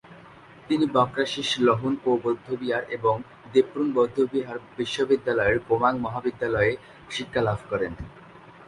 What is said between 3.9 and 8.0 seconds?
বৌদ্ধবিহার বিশ্ববিদ্যালয়ের গোমাং মহাবিদ্যালয়ে শিক্ষালাভ করেন।